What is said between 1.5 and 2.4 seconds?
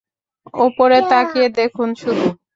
দেখুন শুধু!